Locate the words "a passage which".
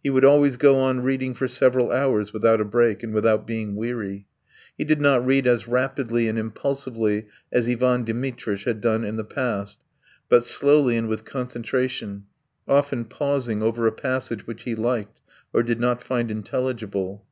13.88-14.62